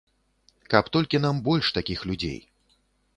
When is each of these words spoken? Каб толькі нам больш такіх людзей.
Каб 0.73 0.87
толькі 0.95 1.21
нам 1.25 1.41
больш 1.47 1.69
такіх 1.77 1.99
людзей. 2.13 2.39